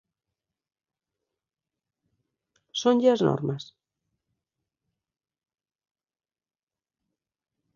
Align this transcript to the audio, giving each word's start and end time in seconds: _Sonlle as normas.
_Sonlle 2.79 3.11
as 3.13 3.21
normas. 3.27 3.63